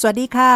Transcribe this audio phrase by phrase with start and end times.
[0.00, 0.54] สวัสดีค่ะ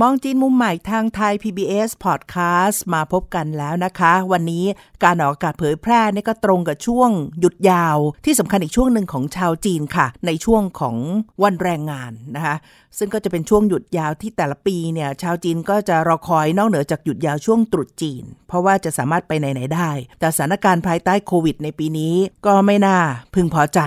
[0.00, 4.64] มองจีนมุมใหม่ทางไทย PBS Podcast มาพบกันแล้วนะคะ วันนี้
[5.04, 10.96] การออกอากาศเผยแพร่นี่ก็ตรงกับช่วงหยุดยาวที่สำคัญอีกช่วงหนึ่งของชาวจีนค่ะ ในช่วงของ
[11.42, 12.56] วันแรงงานนะคะ
[12.98, 19.90] ซึ่งก็จะเป็นช่วงหยุดยาวที่แต่ละปีเนี่ยชาวจีนก็จะรอคอยนอกเหนือจากหยุดยาวช่วงตรุษจีน เพราะว่าจะสามารถไปไหนๆได้
[20.20, 22.14] แต่สถานการณ์ภายใต้โควิดในปีนี้
[22.46, 22.98] ก็ไม่น่า
[23.34, 23.80] พึงพอใจ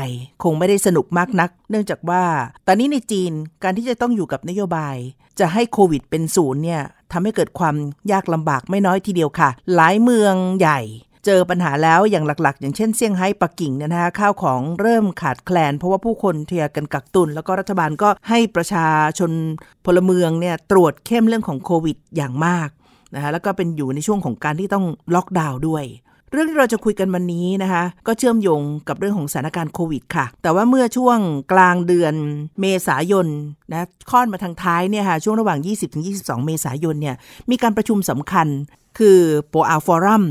[0.43, 2.23] คงไม่ได้สนุกมากนัก เนื่องจากว่า
[2.67, 3.31] ตอนนี้ในจีน
[3.63, 4.95] การที่จะต้องอยู่กับนโยบาย
[5.39, 7.75] จะให้โควิดเป็นศูนย์เนี่ยทำให้เกิดความ
[8.11, 10.79] ยากลำบากไม่น้อยทีเดียวค่ะ หลายเมืองใหญ่
[11.27, 18.87] เจอปัญหาแล้วอย่างหลักๆ อย่างเช่นเซี่ยงไฮ้ปักกิ่งเนี่ยนะคะข้าวของเริ่มขาดแคลน เพราะว่าผู้คนเทียกันกักตุน แล้วก็รัฐบาลก็ให้ประชา
[19.19, 19.31] ชน
[19.85, 22.69] พลเมืองเนี่ยตรวจเข้มเรื่องของโควิดอย่างมาก
[23.15, 25.85] นะคะแล้วก็เป็นอยู่ในช่วงของการที่ต้องล็อกดาวน์ด้วย
[26.31, 31.17] เรื่องที่เราจะคุยกันวันนี้นะคะ ก็เชื่อมโยงกับเรื่องของสถานการณ์โควิดค่ะ แต่ว่าเมื่อช่วง
[31.51, 32.13] กลางเดือน
[32.61, 33.27] เมษายน
[33.71, 35.59] นะค่อนมาทางท้ายเนี่ยค่ะช่วงระหว่าง
[36.03, 37.15] 20-22 เมษายนเนี่ย
[37.49, 38.47] มีการประชุมสำคัญ
[38.97, 40.23] คือโปอาฟอรัม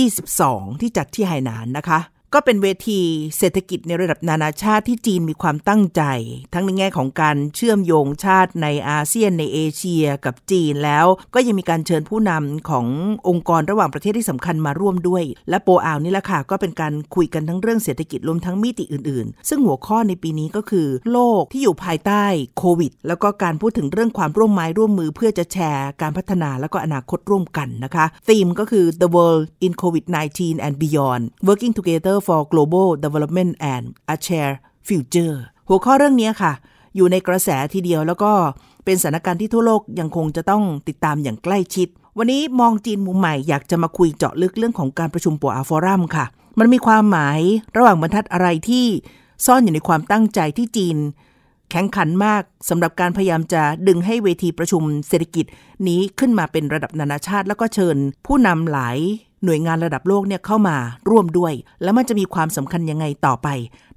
[0.00, 2.00] 2022 ที่จัดที่ไหหนานนะคะ
[2.34, 3.00] ก็เป็นเวที
[3.38, 6.02] เศรษฐกิจในระดับนานาชาติที่จีนมีความตั้งใจ
[6.54, 12.86] ทั้งในแง่ของการเชื่อมโยงชาติในอาเซียนในเอเชียกับจีนแล้ว ก็ยังมีการเชิญผู้นำของ
[13.28, 22.24] องค์กรระหว่างประเทศที่สำคัญมาร่วมด้วย และโปอาวนี่แหละค่ะก็เป็นการคุยกันทั้งเรื่องเศรษฐกิจรวมทั้งมิติอื่น ๆ ซึ่งหัวข้อในปีนี้ก็คือ โลกที่อยู่ภายใต้
[22.58, 34.16] โควิด แล้วก็การพูดถึงเรื่องความร่วมไม้ร่วมมือ เพื่อจะแชร์การพัฒนาแล้วก็อนาคตร่วมกันนะคะธีมก็คือ the world in COVID-19 and beyond working together for global development and a
[34.26, 34.56] shared
[34.88, 35.34] future
[35.68, 36.52] หัวข้อเรื่องนี้ค่ะ
[36.96, 38.32] อยู่ในกระแสทีเดียวแล้วก็
[38.84, 46.26] เป็นสถานการณ์ที่ทั่วโลกยังคงจะต้องติดตามอย่างใกล้ชิด วันนี้มองจีนมุมใหม่อยากจะมาคุยเจาะลึกเรื่องของการประชุมปัวอาฟอรัมค่ะ
[46.58, 47.40] มันมีความหมาย
[47.76, 48.86] ระหว่างบรรทัดอะไรที่
[49.46, 50.96] ซ่อนอยู่ในความตั้งใจที่จีน
[51.70, 55.46] แข็งขันมากสำหรับการพยายามจะดึงให้เวทีประชุมเศรษฐกิจ
[55.88, 57.96] นี้ขึ้นมาเป็นระดับนานาชาติ แล้วก็เชิญ
[58.26, 58.98] ผู้นำหลาย
[59.44, 60.76] หน่วยงานระดับโลกเนี่ยเข้ามา
[61.10, 63.48] ร่วมด้วย แล้วมันจะมีความสำคัญยังไงต่อไป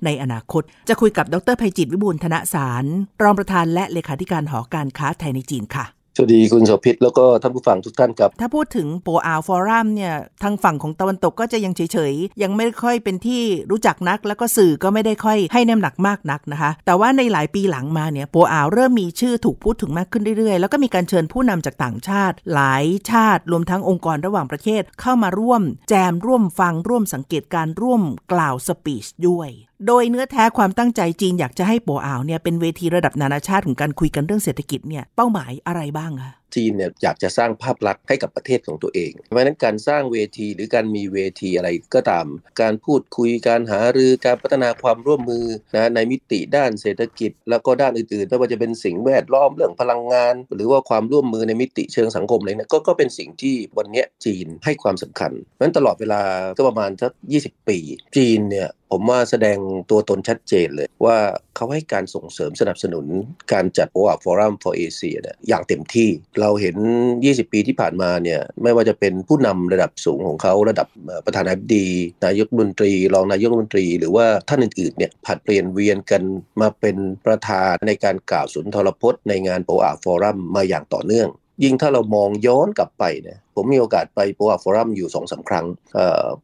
[0.06, 2.86] ในอนาคต จะคุยกับดรภัยจิตวิบูลธนสาร
[3.22, 10.14] รองประธานและเลขาธิการหอการค้าไทยในจีนค่ะ สวัสดีคุณโสภิตแล้วก็ท่านผู้ฟังทุกท่านครับ ถ้าพูดถึงโปอาฟอรัมเนี่ย
[10.44, 13.42] ทางฝั่งของตะวันตกก็จะยังเฉยๆ ยังไม่ค่อยเป็นที่
[13.72, 28.02] รู้จักนัก แล้วก็สื่อก็ไม่ได้ค่อยให้น้ำหนักมากนักนะคะ แต่ว่าในหลายปีหลังมาเนี่ยโปอาเริ่มมีชื่อถูกพูดถึงมากขึ้นเรื่อยๆ แล้วก็มีการเชิญผู้นำจากต่างชาติ หลายชาติรวมทั้งองค์กรระหว่างประเทศเข้ามาร่วม แจมร่วมฟังร่วมสังเกตการร่วม
[28.34, 29.50] กล่าวสปีชด้วย
[29.86, 42.28] โดยเนื้อแท้ความตั้งใจจีนอยากจะให้ปวอาวเนี่ยเป็นเวทีระดับนานาชาติของการคุยกันเรื่องเศรษฐกิจเนี่ยเป้าหมายอะไรบ้างคะจีนเนี่ยอยากจะสร้างภาพลักษณ์ให้กับประเทศของตัวเอง เพราะฉะนั้นการสร้างเวทีหรือการมีเวทีอะไรก็ตาม
[42.62, 56.22] การพูดคุยการหารือการพัฒนาความร่วมมือนะในมิติด้านเศรษฐกิจ แล้วก็ด้านอื่นๆไม่ว่าจะเป็นสิ่งแวดล้อมเรื่องพลังงาน หรือว่าความร่วมมือในมิติเชิงสังคมอะไรเนี่ยก็ก็เป็นสิ่งที่วันนี้จีนให้ความสำคัญเพราะฉะนั้นตลอดเวลา
[56.58, 57.12] ก็ประมาณสัก
[57.44, 57.80] 20 ปี
[58.18, 59.58] จีนเนี่ยผมว่าแสดง
[59.92, 61.18] ตัวตนชัดเจนเลยว่า
[61.58, 63.06] เขาให้การส่งเสริมสนับสนุน
[63.54, 66.10] การจัด OAP Forum for Asia เนี่ยอย่างเต็มที่
[66.40, 66.76] เราเห็น
[67.16, 70.88] 20 ปีที่ผ่านมาเนี่ยไม่ว่าจะเป็นผู้นำระดับสูงของเขาระดับ
[71.26, 71.88] ประธานาธิบดี
[72.26, 76.22] นายกมนตรี รองนายกมนตรี หรือว่าท่านอื่นๆเนี่ยผัดเปลี่ยนเวียนกัน
[76.62, 81.30] มาเป็นประธานในการกล่าวสุนทรพจน์ในงาน OAP Forum มาอย่างต่อเนื่อง
[81.64, 85.66] ยิ่งถ้าเรามองย้อนกลับไปเนี่ยผมมีโอกาสไปโปอ่าวฟอรัมอยู่สองสาครั้ง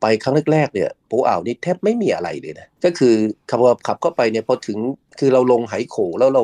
[0.01, 3.13] ไปครั้งแรกๆเนี่ยโปอ่าวนี่แทบไม่มีอะไรเลยนะก็คือ
[3.50, 4.78] ขับขับเข้าไปเนี่ยพอถึง
[5.19, 6.44] คือเราลงไหโขแล้วเรา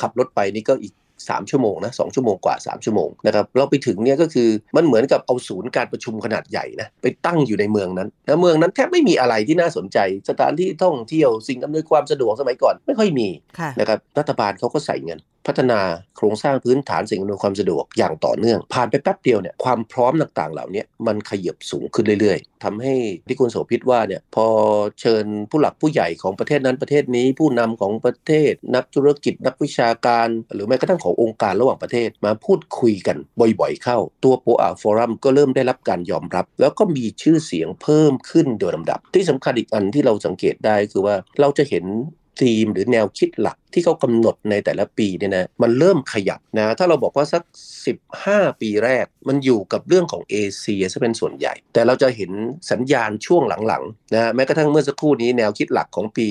[0.00, 0.94] ขับรถไปนี่ก็อีก
[1.26, 13.28] 3ชั่วโมงนะสชั่วโมงกว่า 3 ชั่วโมงนะครับเราไปถึงเนี่ยก็คือมันเหมือนกับเอาศูนย์การประชุมขนาดใหญ่นะไปตั้งอยู่ในเมืองนั้นแล้วเมืองนั้นแทบไม่มีอะไรที่น่าสนใจ สถานที่ท่องเที่ยวสิ่งอำนวยความสะดวกสมัยก่อนไม่ค่อยมี
[13.80, 15.80] นะครับรัฐบาลเขาก็ใส่เงิน พัฒนา
[16.16, 22.94] โครงสร้างพื้นฐานสิ่งอำนวยความสะดวกอย่างต่อเนื่อง ผ่านไปแป๊บเดียวเนี่ยความพร้อมต่างๆ เหล่านี้มันขยับสูงขึ้นเรื่อยๆทำให้
[23.28, 24.46] ที่คุณโสภิตว่าเนี่ยพอ
[25.00, 41.84] เชิญผู้หลักผู้ใหญ่ของประเทศนั้นประเทศนี้ผู้นำของประเทศ นักธุรกิจนักวิชาการ หรือแม้กระทั่งขององค์การระหว่างประเทศมาพูดคุยกันบ่อยๆ เข้า ตัวโปอาฟอรัมก็เริ่มได้รับการยอมรับ แล้วก็มีชื่อเสียงเพิ่มขึ้นโดยลำดับ ที่สำคัญอีกอันที่เราสังเกตได้คือว่าเราจะเห็น
[42.40, 47.42] ธีมหรือแนวคิดหลักที่เขากำหนดในแต่ละปีเนี่ยนะมันเริ่มขยับนะถ้าเราบอกว่าสัก
[48.02, 52.30] 15 ปีแรก มันอยู่กับเรื่องของเอเชียซะเป็นส่วนใหญ่ แต่เราจะเห็น
[52.70, 56.28] สัญญาณช่วงหลังๆนะแม้กระทั่งเมื่อสักครู่นี้แนวคิดหลักของปี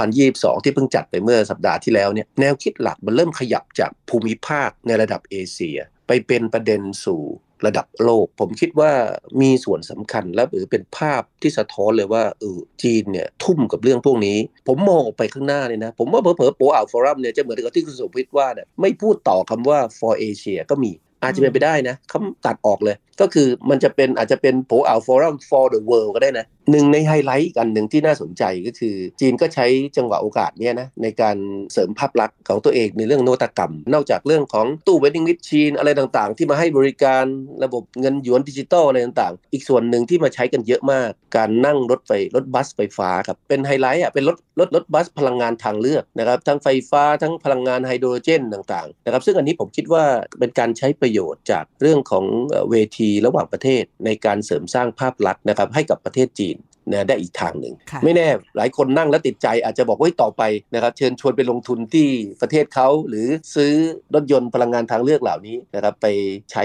[0.00, 7.22] 2022 ที่เพิ่งจัดไปเมื่อสัปดาห์ที่แล้วเนี่ยแนวคิดหลักมันเริ่มขยับจากภูมิภาคในระดับเอเชีย ไปเป็นประเด็นสู่
[7.66, 8.92] ระดับโลก ผมคิดว่า
[9.40, 14.38] มีส่วนสำคัญและหรือเป็นภาพที่สะท้อนเลยว่าเออจีนเนี่ยทุ่มกับเรื่องพวกนี้
[14.68, 20.92] ผมมองออกไปข้างหน้าเนี่ยนะ ผมว่าเผลอๆโปอ่าว forum เนี่ยจะเหมือนกับที่คุณสุพิทว่าเนี่ยไม่พูดต่อคำว่า for Asia ก็มี
[21.22, 29.66] อาจจะเป็นไปได้นะเขาตัดออกเลย ก็คือมันจะเป็นอาจจะเป็นโปอ่าว forum for the world ก็ได้นะหนึ่งในไฮไลท์อีกอันหนึ่งที่น่าสนใจก็คือ จีนก็ใช้
[29.96, 31.36] จังหวะโอกาสเนี้ยนะในการ
[31.72, 37.24] เสริมภาพลักษณ์ของตัวเองในเรื่องนวัตกรรม นอกจากเรื่องของตู้ vending machine อะไรต่างๆ ที่มาให้บริการ
[37.64, 50.04] ระบบเงินหยวนดิจิตอลอะไรต่างๆ อีกส่วนหนึ่งที่มาใช้กันเยอะมาก การนั่งรถไฟรถบัสไฟฟ้าครับเป็นไฮไลท์อะเป็นรถรถรถบัสพลังงานทางเลือกนะครับทั้งไฟฟ้าทั้งพลังงานไฮโดรเจนต่างๆนะครับซึ่งอันนี้ผมคิดว่า
[50.40, 52.24] เป็นการใช้ประโยชน์จากเรื่องของ
[52.70, 56.56] เวทีระหว่างประเทศ ในการเสริมสร้างภาพลักษณ์นะครับให้กับประเทศจีน
[56.90, 60.42] นะได้อีกทางหนึ่งค่ะไม่แน่หลายคนนั่งแล้วติดใจอาจจะบอกว่าเฮ้ยต่อไป
[60.74, 62.08] นะครับเชิญชวนไปลงทุนที่
[62.42, 63.72] ประเทศเขาหรือซื้อ
[64.14, 66.06] รถยนต์พลังงานทางเลือกเหล่านี้นะครับไป
[66.50, 66.64] ใช้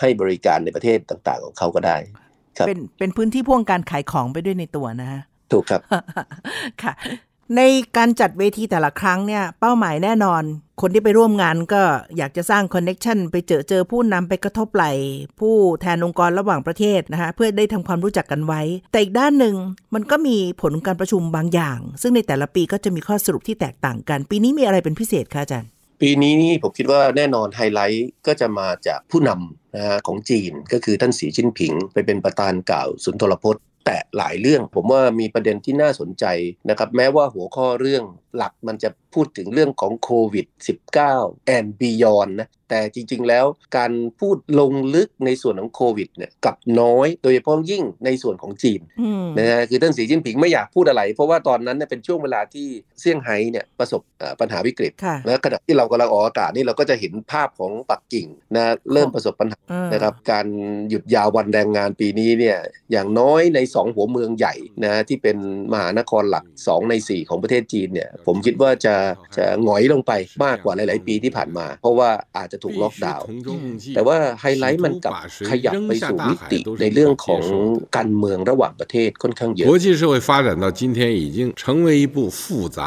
[0.00, 1.96] ให้บริการในประเทศต่างๆ ของเขาก็ได้
[2.58, 5.22] ครับเป็นเป็นพื้นที่พ่วงการขายของไปด้วยในตัวนะฮะ
[5.52, 5.80] ถูกครับ
[6.82, 6.92] ค่ะ
[7.56, 7.60] ใน
[7.96, 10.42] การจัดเวทีแต่ละครั้งเนี่ยเป้าหมายแน่นอน
[10.80, 11.82] คนที่ไปร่วมงานก็
[12.16, 14.86] อยากจะสร้างคอนเน็ชันไปเจอเจอผู้นำไปกระทบไหล
[15.40, 18.62] ผู้แทนองค์กรระหว่างประเทศนะคะเพื่อได้ทำความรู้จักกันไว้
[18.92, 19.54] แต่อีกด้านหนึ่ง
[19.94, 36.24] มันก็มีผลการประชุมบางอย่าง ซึ่งในแต่ละปีก็จะมีข้อสรุปที่แตกต่างกัน ปีนี้มีอะไรเป็นพิเศษคะอาจารย์ปีนี้นี่ผมคิดว่าแน่นอนไฮไลท์ก็จะมาจากผู้นำนะฮะของจีนก็คือท่านสีจิ้นผิง ไปเป็นประธานกล่าวสุนทรพจน์ แต่หลายเรื่อง ผมว่ามีประเด็นที่น่าสนใจ
[36.68, 38.04] นะครับ แม้ว่าหัวข้อเรื่อง
[38.36, 40.46] หลักมันจะพูดถึงเรื่องของโควิด
[40.96, 43.46] -19 and beyond นะ แต่จริงๆแล้ว
[43.76, 52.66] การพูดลงลึกในส่วนของโควิดเนี่ยกลับน้อย โดยเฉพาะยิ่งในส่วนของจีนอืมนะฮะคือท่านสีจิ้นผิงไม่อยากพูดอะไร เพราะว่าตอนนั้นเนี่ยเป็นช่วงเวลาที่
[53.00, 58.26] เซี่ยงไฮ้เนี่ยประสบเอ่อปัญหาวิกฤตค่ะและขณะที่เรากำลังออกอากาศนี่เราก็จะเห็นภาพของปักกิ่ง
[58.56, 60.46] นะเริ่มประสบปัญหาเออนะครับการ
[60.88, 62.58] หยุดยาววันแรงงานปีนี้เนี่ย
[62.92, 64.54] อย่างน้อยใน 2 หัวเมืองใหญ่
[64.84, 65.36] นะที่เป็น
[65.72, 68.95] มหานครหลัก 2 ใน 4 ของประเทศจีนเนี่ยผมคิดว่าจะ
[69.37, 70.11] จะหงอยลงไป
[70.45, 73.27] มากกว่าหลาย ๆ ปีที่ผ่านมา เพราะว่าอาจจะถูกล็อกดาวน์
[73.95, 75.13] แต่ว่าไฮไลท์มันกลับ
[75.49, 77.43] ขยับไปสู่มิติในเรื่องของ
[77.97, 82.41] การเมืองระหว่างประเทศค่อนข้างเยอะ 国际社会发展到今天，已经成为一部复
[82.77, 82.79] 杂、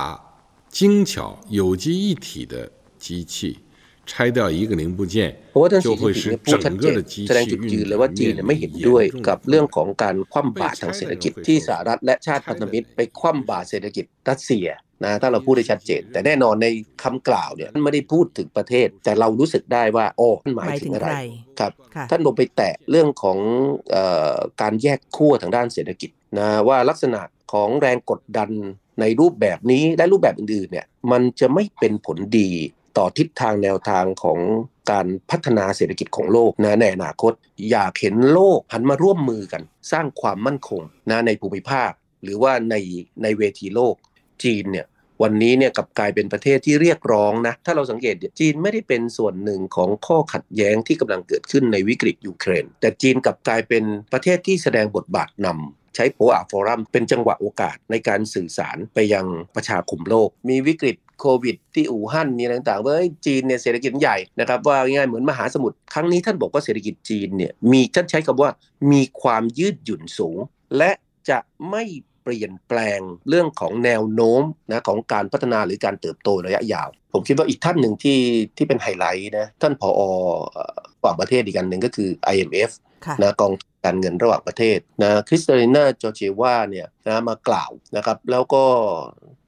[0.79, 0.81] 精
[1.11, 2.55] 巧、有机一体的
[3.05, 3.37] 机器。
[4.09, 5.17] 拆掉一个零部件
[5.51, 7.85] เพราะว่าท่าน 就 สี 会 จิ้นผิง 使 เนี่ยพูดชัด 整 เจ 个 น 的机 แสดง 器 จุดยืน
[7.85, 14.67] 运 เลยว่า 转 จีน 面 เนี่ยไม่เห็น 临 ด้วย 严重 กับ 的 เรื่องของการคว่ำบาตรทางเศรษฐกิจที่สหรัฐและชาติพันธมิตร ไปคว่ำบาตรเศรษฐกิจรัสเซีย
[15.04, 16.68] นะถ้าเราพูดได้ชัดเจน แต่แน่นอนใน
[17.04, 21.20] คำกล่าวเนี่ยท่านไม่ได้พูดถึงประเทศ แต่เรารู้สึกได้ว่าโอ้ท่านหมายหมายถึถึงงอะไรใคร
[21.60, 23.38] ครับค่ะท่านลงไปแตะเรื่องของ
[23.92, 23.98] เอ
[24.36, 26.10] อการแยกขั้วทางด้านเศรษฐกิจ
[26.40, 27.22] นะว่าลักษณะ
[27.54, 28.50] ของแรงกดดัน
[29.00, 32.52] ในรูปแบบนี้และรูปแบบอื่นๆเนี่ยมันจะไม่เป็นผลดี
[32.98, 34.40] ต่อทิศทางแนวทางของ
[34.92, 37.34] การพัฒนาเศรษฐกิจของโลกนะในอนาคต
[37.72, 39.62] อยากเห็นโลกหันมาร่วมมือกัน
[39.92, 41.92] สร้างความมั่นคงนะในภูมิภาค
[42.24, 42.76] หรือว่าใน
[43.24, 43.96] ในเวทีโลก
[44.44, 44.86] จีนเนี่ย
[45.22, 68.50] วันนี้เนี่ยกับกลายเป็นประเทศที่เรียกร้องนะถ้าเราสังเกตจีนไม่ได้เป็นส่วนหนึ่งของข้อขัดแย้งที่กำลังเกิดขึ้นในวิกฤตยูเครน แต่จีนกับกลายเป็นประเทศที่แสดงบทบาทนำใช้โปอาฟอรัมเป็นจังหวะโอกาสในการสื่อสารไปยังประชาคมโลก มีวิกฤตโควิดที่อู่ฮั่นมีอะไรต่างๆว่าเอ้ยจีนเนี่ยเศรษฐกิจใหญ่นะครับว่าง่ายๆเหมือนมหาสมุทรครั้งนี้ท่านบอกว่าเศรษฐกิจจีนเนี่ยมีท่านใช้คำว่า
[68.92, 70.38] มีความยืดหยุ่นสูง
[70.78, 70.92] และ
[71.30, 71.84] จะไม่
[72.24, 73.00] เปลี่ยนแปลง
[73.30, 78.20] เรื่องของแนวโน้มนะของการพัฒนาหรือการเติบโตระยะยาว ผมคิดว่าอีกท่านหนึ่งที่
[78.58, 82.72] ที่เป็นไฮไลท์นะท่านผอเอ่อต่างประเทศอีกอันหนึ่งก็คือ IMF
[83.06, 88.64] ค่ะนะกองทุนการเงินระหว่างประเทศนะคริสตาลินาจอร์เจวาเนี่ยนะมากล่าวนะครับแล้วก็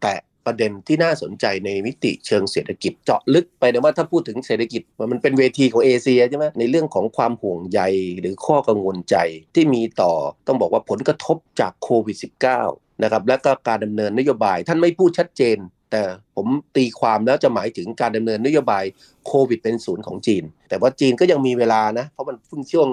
[0.01, 4.81] แตะ ประเด็นที่น่าสนใจในมิติเชิงเศรษฐกิจเจาะลึกไปนะว่าถ้าพูดถึงเศรษฐกิจ
[5.11, 7.81] มันเป็นเวทีของเอเชียใช่ไหมในเรื่องของความห่วงใย
[8.19, 9.15] หรือข้อกังวลใจ
[9.55, 10.11] ที่มีต่อ
[10.47, 12.17] ต้องบอกว่าผลกระทบจากโควิด
[12.61, 15.57] -19 นะครับและก็การดำเนินนโยบายท่านไม่พูดชัดเจน
[15.91, 16.01] แต่
[16.35, 16.47] ผม
[16.77, 18.83] ตีความแล้วจะหมายถึงการดำเนินนโยบาย
[19.27, 22.89] โควิดเป็นศูนย์ของจีน แต่ว่าจีนก็ยังมีเวลานะเพราะมันเพิ่งช่วง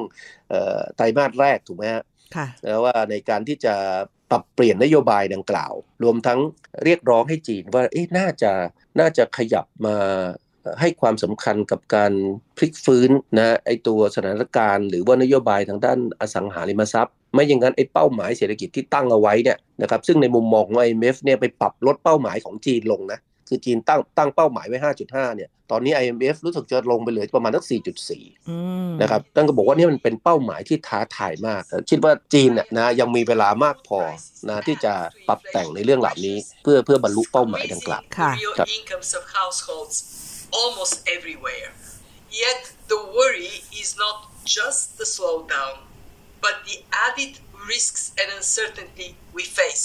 [0.49, 2.05] เอ่อไตรมาสแรกถูกไหมฮะ
[2.37, 3.75] ค่ะนะว่าในการที่จะ
[4.31, 5.73] ปรับเปลี่ยนนโยบายดังกล่าว
[6.03, 6.41] รวมทั้ง
[6.85, 8.53] เรียกร้องให้จีนว่าเอ๊ะน่าจะ
[9.01, 9.97] น่าจะขยับมา
[10.81, 12.13] ให้ความสำคัญกับการ
[12.57, 23.19] พลิกฟื้นนะไอตัวสถานการณ์ หรือว่านโยบายทางด้านอสังหาริมทรัพย์ ไม่อย่างนั้นไอ้เป้าหมายเศรษฐกิจที่ตั้งเอาไว้เนี่ยนะครับซึ่งในมุมมองของ IMF เนี่ยไปปรับลดเป้าหมายของจีนลงนะ
[23.51, 27.65] คือจีนตั้งตั้งเป้าหมายไว้ 5.5 เนี่ย ตอนนี้ IMF รู้สึกจะลงไปเหลือประมาณสัก
[28.33, 34.01] 4.4 นะครับตั้งก็บอกว่านี่มันเป็นเป้าหมายที่ท้าทายมาก คิดว่าจีนเนี่ยนะยังมีเวลามากพอ
[34.49, 34.93] นะที่จะ
[35.29, 39.97] ปรับแต่งในเรื่องเหล่านี้ เพื่อเพื่อบรรลุเป้าหมายดังกล่าวค่ะครับ incomes of households
[40.61, 41.71] almost everywhere.
[42.45, 45.75] Yet the worry is not just the slowdown,
[46.45, 46.77] but the
[47.07, 47.33] added
[47.73, 49.85] risks and uncertainty we face,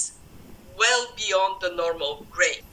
[0.81, 2.63] well beyond the normal rate.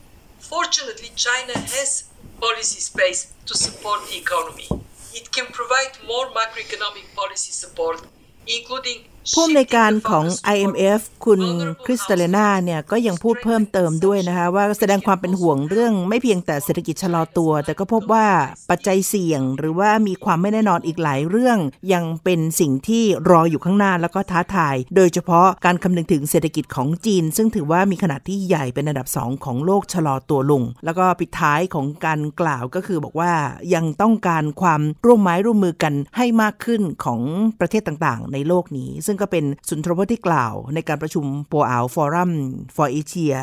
[0.43, 4.69] Fortunately, China has policy space to support the economy.
[5.15, 8.05] It can provide more macroeconomic policy support,
[8.47, 10.25] including ผู้อำนวยการของ
[10.55, 11.41] IMF คุณ
[11.85, 18.27] คริสตาเลนาเนี่ยก็ยังพูดเพิ่มเติมด้วยนะคะว่าแสดงความเป็นห่วงเรื่องไม่เพียงแต่เศรษฐกิจชะลอตัว แต่ก็พบว่า
[18.71, 21.59] ปัจจัยเสี่ยง หรือว่ามีความไม่แน่นอนอีกหลายเรื่อง
[21.93, 33.33] ยังเป็นสิ่งที่รออยู่ข้างหน้าแล้วก็ท้าทาย โดยเฉพาะการคำนึงถึงเศรษฐกิจของจีน ซึ่งถือว่ามีขนาดที่ใหญ่เป็นอันดับสองของโลกชะลอตัวลง แล้วก็ปิดท้ายของการกล่าวก็คือบอกว่า
[33.75, 37.21] ยังต้องการความร่วมไม้ร่วมมือกันให้มากขึ้นของ
[37.61, 42.33] ประเทศต่างๆ ในโลกนี้ซึ่งึ่งก็เป็นสุนทรพจน์ที่กล่าว ในการประชุมโปอาฟอรัม
[42.75, 43.35] for Asia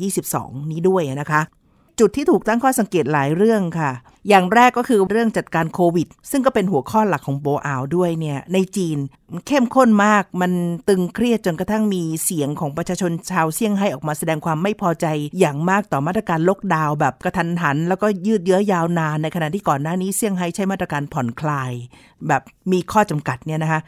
[0.00, 1.42] 2022 นี้ด้วยนะคะ
[1.98, 3.90] จุดที่ถูกตั้งข้อสังเกตหลายเรื่องค่ะ
[4.28, 8.98] อย่างแรกก็คือเรื่องจัดการโควิด ซึ่งก็เป็นหัวข้อหลักของโปอาวด้วยเนี่ย ในจีน
[9.46, 10.52] เข้มข้นมาก มัน
[10.88, 15.06] ตึงเครียดจนกระทั่งมีเสียงของประชาชนชาวเซี่ยงไฮ้ออกมาแสดงความไม่พอใจ
[15.38, 21.72] อย่างมากต่อมาตรการล็อกดาวน์แบบกระทันหัน แล้วก็ยืดเยื้อยาวนาน ในขณะที่ก่อนหน้านี้เซี่ยงไฮ้ใช้มาตรการผ่อนคลาย
[22.28, 22.42] แบบ
[22.72, 23.80] มีข้อจำกัดเนี่ยนะคะ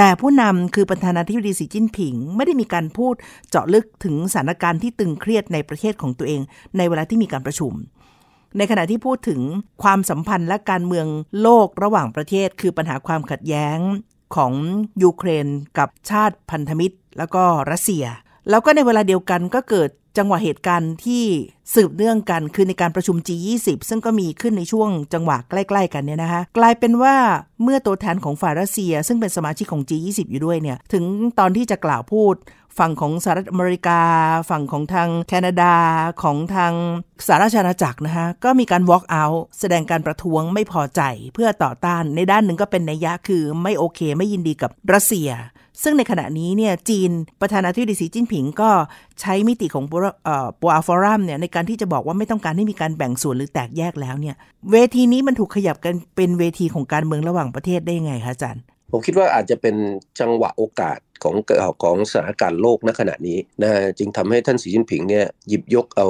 [0.00, 3.14] แต่ผู้นำคือประธานาธิบดีสีจิ้นผิง ไม่ได้มีการพูด
[3.48, 6.40] เจาะลึกถึงสถานการณ์ที่ตึงเครียดในประเทศของตัวเอง
[6.76, 7.72] ในเวลาที่มีการประชุม
[8.56, 9.40] ในขณะที่พูดถึง
[9.82, 11.06] ความสัมพันธ์และการเมือง
[11.42, 13.78] โลกระหว่างประเทศ คือปัญหาความขัดแย้ง
[14.36, 14.52] ของ
[15.02, 15.46] ยูเครน
[15.78, 18.04] กับชาติพันธมิตร แล้วก็รัสเซีย
[18.50, 21.24] แล้วก็ในเวลาเดียวกันก็เกิด จังหวะเหตุการณ์ที่
[21.74, 27.14] สืบเนื่องกันคือในการประชุม G20 ซึ่งก็มีขึ้นในช่วงจังหวะใกล้ ๆ กันเนี่ยนะคะกลายเป็นว่า
[27.62, 31.04] เมื่อตัวแทนของฝ่ายรัสเซีย ซึ่งเป็นสมาชิกของ G20 อยู่ด้วยเนี่ยถึง
[31.38, 32.34] ตอนที่จะกล่าวพูด
[32.78, 34.00] ฝั่งของสหรัฐอเมริกา
[34.50, 35.74] ฝั่งของทางแคนาดา
[36.22, 36.72] ของทาง
[37.26, 41.02] สหราชอาณาจักรนะคะก็มีการ walk out แสดงการประท้วงไม่พอใจ
[41.34, 45.30] เพื่อต่อต้านในด้านหนึ่งก็เป็นนัยยะคือไม่โอเคไม่ยินดีกับรัสเซีย
[45.82, 48.70] ซึ่งในขณะนี้เนี่ยจีนประธานาธิบดีสีจิ้นผิงก็
[49.20, 54.36] ใช้มิติของปัวอาฟอรัมเนี่ยในการที่จะบอกว่าไม่ต้องการให้มีการแบ่งส่วนหรือแตกแยกแล้วเนี่ย
[54.72, 59.76] เวทีนี้มันถูกขยับกันเป็นเวทีของการเมืองระหว่างประเทศได้ยังไงคะอาจารย์ผมคิดว่าอาจจะเป็น
[60.20, 61.36] จังหวะโอกาสของ
[61.82, 66.08] ของสถานการณ์โลกณขณะนี้นะจึงทำให้ท่านสีจิ้นผิงเนี่ยหยิบยกเอา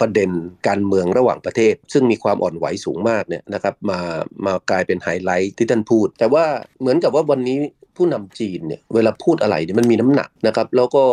[0.00, 0.30] ประเด็น
[0.68, 4.00] การเมืองระหว่างประเทศ ซึ่งมีความอ่อนไหวสูงมากเนี่ยนะครับมา
[4.44, 6.44] มากลายเป็นไฮไลท์ที่ท่านพูด แต่ว่า
[6.80, 7.58] เหมือนกับว่าวันนี้
[7.96, 11.04] ผู้นำจีนเนี่ยเวลาพูดอะไรเนี่ยมันมีน้ำหนักนะครับ แล้วก็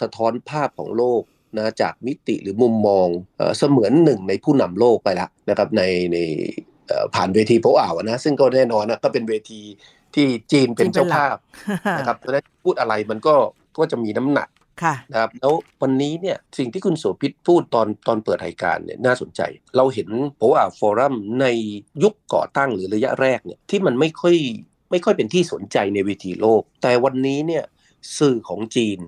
[0.00, 1.22] สะท้อนภาพของโลก
[1.58, 6.18] นะจากมิติหรือมุมมองเเสมือนหนึ่งในผู้นำโลกไปแล้วนะครับในใน
[6.88, 9.60] เอ่อผ่านเวทีโปอ่าวนะซึ่งก็แน่นอนนะก็เป็นเวที
[10.14, 11.36] ที่จีนเป็นเจ้าภาพ
[11.98, 13.34] นะครับเพราะฉะนั้นพูดอะไรมันก็
[13.78, 14.48] ก็จะมีน้ำหนัก
[14.82, 19.40] ค่ะนะครับแล้ววันนี้เนี่ยสิ่งที่คุณโสภิตพูดตอนตอนเปิดรายการเนี่ยน่าสนใจ
[19.76, 21.46] เราเห็นโปอาฟอรัมใน
[22.02, 24.36] ยุคก่อตั้งหรือระยะแรกเนี่ยที่มันไม่ค่อย
[24.90, 27.64] ไม่ค่อยเป็นที่สนใจในเวทีโลก แต่วันนี้เนี่ย
[28.18, 28.98] สื่อของจีน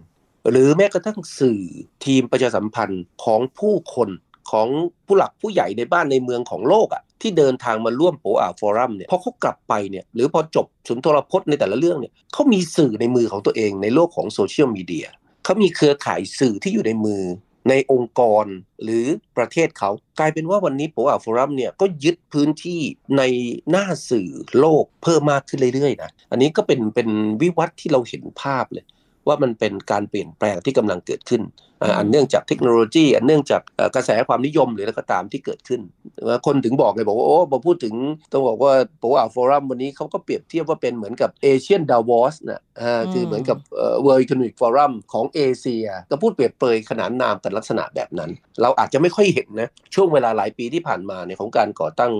[0.50, 1.60] หรือแม้กระทั่งสื่อ
[2.04, 4.10] ทีมประชาสัมพันธ์ของผู้คน
[4.50, 4.68] ของ
[5.06, 15.06] ผู้หลักผู้ใหญ่ในบ้านในเมืองของโลกอะ่ะที่เดินทางมาร่วมโปอ่าว forum เนี่ยพอเขากลับไปเนี่ยหรือพอจบสุนทรพจน์ในแต่ละเรื่องเนี่ยเขามีสื่อในมือของตัวเองในโลกของโซเชียลมีเดีย
[15.44, 17.22] เขามีเครือข่ายสื่อที่อยู่ในมือ
[17.68, 18.46] ในองค์กร
[18.82, 19.06] หรือ
[19.36, 22.80] ประเทศเขา กลายเป็นว่าวันนี้โปอ่าว forum เนี่ยก็ยึดพื้นที่
[23.18, 23.22] ใน
[23.70, 27.08] หน้าสื่อโลกเพิ่มมากขึ้นเรื่อยๆนะอันนี้ก็เป็นเป็น
[27.42, 28.84] วิวัฒน์ที่เราเห็นภาพเลย
[29.26, 31.42] ว่ามันเป็นการเปลี่ยนแปลงที่กำลังเกิดขึ้น
[31.82, 35.80] อ่าอันเนื่องจากเทคโนโลยี อันเนื่องจากเอ่อกระแสความนิยมหรืออะไรก็ตามที่เกิดขึ้น
[36.28, 37.94] ว่าคนถึงบอกเลยบอกว่าโอ้พอพูดถึง
[38.32, 48.30] ต้องบอกว่าโปอ่าว forum วันนี้เขาก็เปรียบเทียบว่าเป็นเหมือนกับ Asian ดาวอสนะอ่าคือเหมือนกับเอ่อ World Economic Forum ของเอเชีย ก็พูดเปรียบเปรยขนานนามกันลักษณะแบบนั้น
[48.62, 52.12] เราอาจจะไม่ค่อยเห็นนะ ช่วงเวลาหลายปีที่ผ่านมาเนี่ยของการก่อตั้ง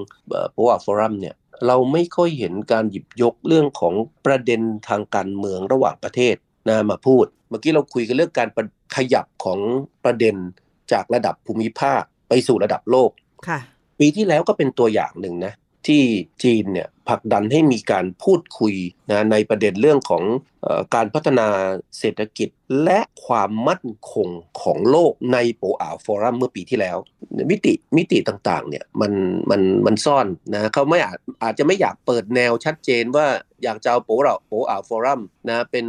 [0.53, 1.35] โปอ่าว forum เนี่ย
[1.67, 3.95] เราไม่ค่อยเห็นการหยิบยกเรื่องของ
[4.27, 6.37] ประเด็นทางการเมืองระหว่างประเทศ
[6.69, 9.59] นะมาพูด เมื่อกี้เราคุยกันเรื่องการประขยับของ
[10.05, 10.37] ประเด็น
[10.93, 13.11] จากระดับภูมิภาคไปสู่ระดับโลก
[13.49, 13.59] ค่ะ
[13.99, 15.53] ปีที่แล้วก็เป็นตัวอย่างหนึ่งนะ
[15.87, 16.03] ที่
[16.43, 18.75] จีนเนี่ยผลักดันให้มีการพูดคุย
[19.11, 20.23] นะในประเด็นเรื่องของ
[20.95, 21.49] การพัฒนา
[21.99, 22.49] เศรษฐกิจ
[22.85, 24.29] และความมั่นคง
[24.63, 26.97] ของโลกในโปอาฟอรัมเมื่อปีที่แล้ว
[27.51, 29.13] มิติมิติต่างๆเนี่ยมัน
[29.51, 33.27] มันมันซ่อนนะเขาไม่อาจอาจจะไม่อยากเปิดแนวชัดเจนว่า
[33.65, 35.87] อยากจะเอาโปเราโปอาฟอรัมนะเป็น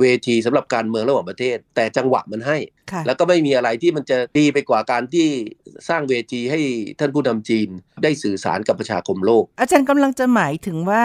[0.00, 2.58] เวทีสำหรับการเมืองระหว่างประเทศ แต่จังหวะมันให้
[3.06, 5.28] แล้วก็ไม่มีอะไรที่มันจะดีไปกว่าการที่
[5.88, 6.60] สร้างเวทีให้
[6.98, 7.68] ท่านผู้นำจีน
[8.02, 11.04] ได้สื่อสารกับประชาคมโลก อาจารย์กำลังจะหมายถึงว่า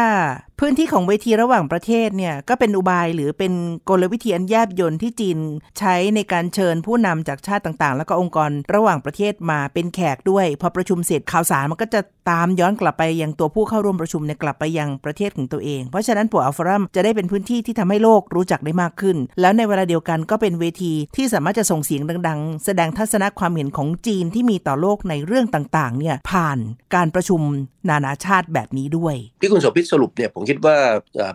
[0.60, 3.54] พื้นที่ของเวทีระหว่างประเทศเนี่ยก็เป็นอุบายหรือเป็น
[3.90, 5.38] กลวิธีอันแยบยนที่จีน
[5.80, 26.58] ใช้ในการเชิญผู้นำจากชาติต่างๆ แล้วก็องค์กรระหว่างประเทศมาเป็นแขกด้วย พอประชุมเสร็จข่าวสารมันก็จะตามย้อนกลับไปยังตัวผู้เข้าร่วมประชุมเนี่ยกลับไปยังประเทศของตัวเอง เพราะฉะนั้นปัวอัลฟรัมจะได้เป็นพื้นที่ที่ทำให้โลกรู้จักได้มากขึ้น แล้วในเวลาเดียวกันก็เป็นเวทีที่สามารถจะส่งเสียงดังๆ แสดงทัศนคความเห็นของจีนที่มีต่อโลกในเรื่องต่างๆเนี่ยผ่าน
[26.96, 27.42] การประชุม
[27.90, 30.78] นานาชาติแบบนี้ด้วย ที่คุณสมพิษสรุปเนี่ยผมคิดว่า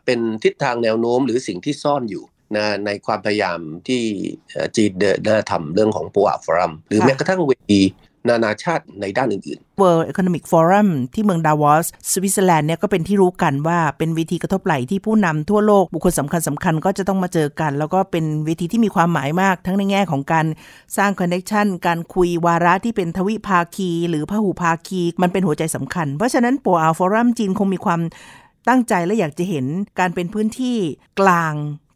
[0.04, 2.24] เป็นทิศทางแนวโน้มหรือสิ่งที่ซ่อนอยู่
[2.56, 3.58] นะในความพยายาม
[3.88, 4.02] ที่
[4.76, 4.90] จีน
[5.24, 7.80] เดินทำเรื่องของปัวฟอรัมหรือแม้กระทั่งเวที
[8.28, 20.46] นานาชาติในด้านอื่นๆ World Economic Forum ที่เมืองดาวอสสวิตเซอร์แลนด์เนี่ยก็เป็นที่รู้กันว่าเป็นเวทีกระทบไหล่ที่ผู้นำทั่วโลกบุคคลสำคัญสำคัญก็จะต้องมาเจอกัน แล้วก็เป็นเวทีที่มีความหมายมาก ทั้งในแง่ของการ
[20.96, 28.00] สร้าง connection การคุยวาระที่เป็นทวิภาคี หรือพหุภาคี มันเป็นหัวใจสำคัญ เพราะฉะนั้นโปอ่าว forum จีนคงมีความ
[28.68, 29.66] ตั้งใจและอยากจะเห็น
[30.00, 30.78] การเป็นพื้นที่
[31.20, 31.54] กลาง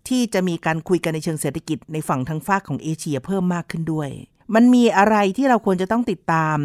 [0.08, 4.10] ที่จะมีการคุยกันในเชิงเศรษฐกิจในฝั่งทางฟากของเอเชียเพิ่มมากขึ้นด้วย
[4.54, 6.58] มันมีอะไรที่เราควรจะต้องติดตาม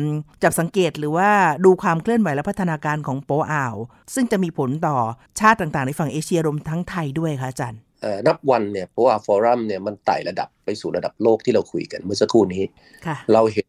[0.44, 1.30] จับสังเกตหรือว่า
[1.66, 3.76] ดูความเคลื่อนไหวและพัฒนาการของโปอ่าว
[4.14, 4.98] ซึ่งจะมีผลต่อ
[5.40, 7.80] ชาติต่างๆ ในฝั่งเอเชียรวมทั้งไทยด้วยคะอาจารย์
[8.28, 12.64] นับวันเนี่ยโปอ่าว forum เนี่ยมันไต่ระดับไปสู่ระดับโลกที่เราคุยกันเมื่อสักครู่นี้
[13.34, 13.68] เราเห็น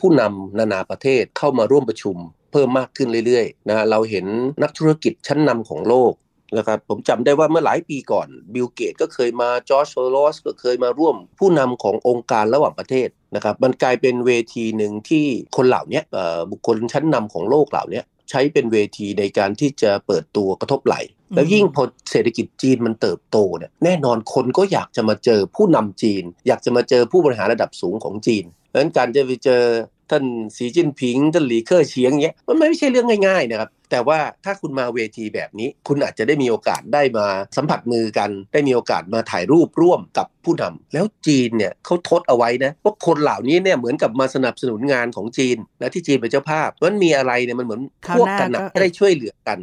[0.00, 2.16] ผู้นำนานาประเทศเข้ามาร่วมประชุม
[2.52, 4.26] เพิ่มมากขึ้นเรื่อยๆนะเราเห็น
[4.62, 6.12] นักธุรกิจชั้นนำของโลก
[6.58, 15.24] นะครับผมจำได้ว่าเมื่อหลายปีก่อนบิลเกตส์ก็เคยมาจอร์จโซรอสก็เคยมาร่วมผู้นำขององค์การระหว่างประเทศนะครับมันกลายเป็นเวทีหนึ่งที่
[15.56, 16.02] คนเหล่านี้
[16.50, 20.96] บุคคลชั้นนำของโลกเหล่านี้ ใช้เป็นเวทีในการที่จะเปิดตัวกระทบไหล
[21.34, 29.62] แล้วยิ่งพอเศรษฐกิจจีนมันเติบโตเนี่ยแน่นอนคนก็อยากจะมาเจอผู้นำจีน อยากจะมาเจอผู้บริหารระดับสูงของจีนเพราะฉะนั้นการจะไปเจอ
[30.10, 30.24] ท่าน
[30.56, 47.80] สีจิ้นผิงท่านหลีเค่อเฉียงเงี้ยมันไม่ใช่เรื่องง่ายๆนะครับ แต่ว่าถ้าคุณมาเวทีแบบนี้ คุณอาจจะได้มีโอกาสได้มาสัมผัสมือกัน ได้มีโอกาสมาถ่ายรูปร่วมกับผู้นำแล้วจีนเนี่ยเขาทดเอาไว้นะว่าคนเหล่านี้เนี่ยเหมือนกับมาสนับสนุนงานของจีนและที่จีนเป็นเจ้าภาพมันมีอะไรเนี่ยมันเหมือน
[48.16, 49.58] พวกกันนะจะได้ช่วยเหลือกัน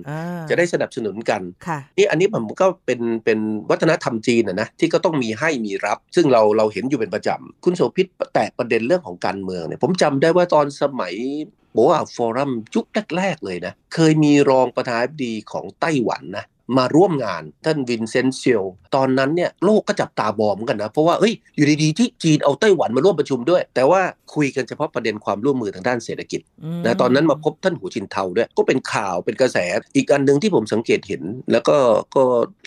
[0.50, 1.41] จะได้สนับสนุนกัน
[1.98, 11.13] นี่อันนี้ผมก็เป็นเป็นวัฒนธรรมจีนนะนะที่ก็ต้องมีให้มีรับ ซึ่งเราเราเห็นอยู่เป็นประจำคุณโสภิตแตะประเด็นเรื่องของการเมืองเนี่ยผมจำได้ว่าตอนสมัย
[11.62, 12.86] โบอกว่าฟอรัมยุค
[13.18, 16.46] แรกๆเลยนะ เคยมีรองประธานาธิบดีของไต้หวันนะ
[16.78, 18.63] มาร่วมงานท่านวินเซนเซียล
[18.95, 24.02] ตอนนั้นเนี่ยโลกก็จับตาบอมกันนะ เพราะว่าเอ้ยอยู่ดีๆที่จีนเอาไต้หวันมาร่วมประชุมด้วย แต่ว่า
[24.36, 26.41] คุยกันเฉพาะประเด็นความร่วมมือทางด้านเศรษฐกิจ
[26.86, 29.58] นะตอนนั้นมาพบท่านหูจินเทาด้วย ก็เป็นข่าวเป็นกระแส
[29.95, 31.78] อีกอันหนึ่งที่ผมสังเกตเห็น แล้วก็
[32.15, 32.23] ก็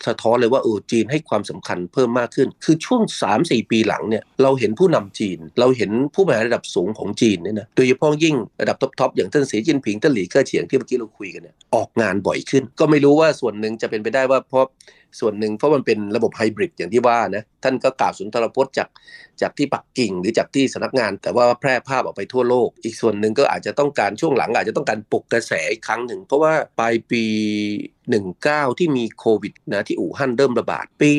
[0.07, 3.03] สะท้อนเลยว่าเออจีนให้ความสำคัญเพิ่มมากขึ้น คือช่วง
[3.37, 14.67] 3-4 ปีหลังเนี่ยเราเห็นผู้นำจีน เราเห็นผู้บริหารระดับสูงของจีนเนี่ยนะโดยเฉพาะยิ่งระดับ top ๆอย่างท่านสีจิ้นผิงท่านหลี่เค่อเฉียงที่เมื่อกี้เราคุยกันเนี่ยออกงานบ่อยขึ้น ก็ไม่รู้ว่าส่วนหนึ่งจะเป็นไปได้ว่าเพราะ
[15.21, 18.89] ส่วนหนึ่งเพราะมันเป็นระบบไฮบริดอย่างที่ว่านะท่านก็กล่าวสุนทรพจน์จาก
[19.41, 27.25] จากที่ปักกิ่งหรือจากที่สำนักงาน แต่ว่าแพร่ภาพออกไปทั่วโลก อีกส่วนหนึ่งก็อาจจะต้องการช่วงหลังอาจจะต้องการปลุกกระแสอีกครั้งหนึ่ง เพราะว่าปลายปี
[28.15, 31.11] 19 ที่มีโควิดนะที่อู่ฮั่นเริ่มระบาดปี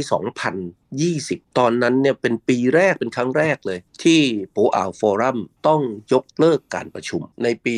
[0.76, 4.20] 2020 ตอนนั้นเนี่ยเป็นปีแรกเป็นครั้งแรกเลย ที่
[4.52, 5.82] โปอาฟอรัมต้อง
[6.14, 7.78] ยกเลิกการประชุม ในปี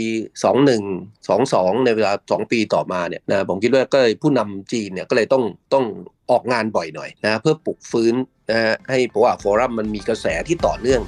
[0.63, 5.43] 21 22 ในเวลา 2 ปีต่อมาเนี่ยนะผมคิดว่าก็ผู้นำจีนเนี่ยก็เลยต้อง
[5.73, 5.85] ต้อง
[6.31, 8.13] ออกงานบ่อยหน่อยนะเพื่อปลุกฟื้น
[8.49, 11.01] นะให้โปอาฟอรัมมันมีกระแสที่ต่อเนื่อง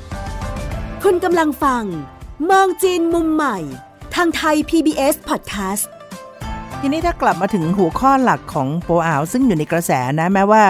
[1.03, 1.83] คุณกำลังฟัง
[2.49, 3.57] มองจีนมุมใหม่
[4.15, 5.85] ทางไทย PBS Podcast
[6.83, 10.63] ทีนี้ถ้ากลับมาถึงหัวข้อหลักของโปอ่าวซึ่งอยู่ในกระแสนะแม้ว่า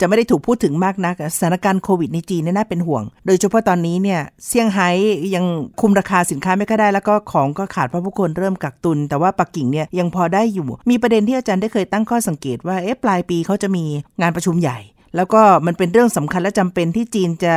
[0.00, 4.88] จะไม่ได้ถูกพูดถึงมากนักสถานการณ์โควิดในจีนน่าเป็นห่วง โดยเฉพาะตอนนี้เนี่ยเซี่ยงไฮ้
[5.34, 5.44] ยัง
[5.80, 13.84] คุมราคาสินค้าไม่ค่อยได้ แล้วก็ของก็ขาดเพราะผู้คนเริ่มกักตุน แต่ว่าปักกิ่งเนี่ยยังพอได้อยู่ มีประเด็นที่อาจารย์ได้เคยตั้งข้อสังเกตว่าเอ๊ะปลายปีเขาจะมี
[14.20, 14.78] งานประชุมใหญ่
[15.16, 17.54] แล้วก็มันเป็นเรื่องสำคัญและจำเป็นที่จีนจะ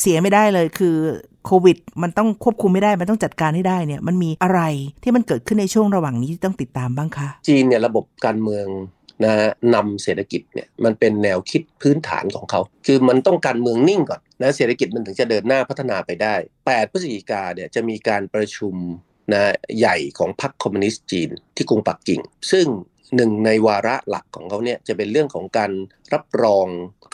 [0.00, 0.96] เสียไม่ได้เลยคือ
[1.46, 4.60] โควิด มันต้องควบคุมไม่ได้ มันต้องจัดการให้ได้เนี่ยมันมีอะไร
[5.02, 8.66] ที่มันเกิดขึ้นในช่วงระหว่างนี้ที่ต้องติดตามบ้างคะ จีนเนี่ยระบบการเมือง
[9.24, 9.32] นะ
[9.74, 18.74] นำเศรษฐกิจเนี่ยมันเป็นแนวคิดพื้นฐานของเขา คือมันต้องการเมืองนิ่งก่อนนะเศรษฐกิจมันถึงจะเดินหน้าพัฒนาไปได้ 8 พฤศจิกาเนี่ยจะมีการประชุม
[19.32, 22.20] นะใหญ่ของพรรคคอมมิวนิสต์จีนที่กรุงปักกิ่ง
[22.50, 22.66] ซึ่ง
[23.16, 25.70] หนึ่งในวาระหลักของเขาเนี่ยจะเป็นเรื่องของการ
[26.12, 26.66] รับรอง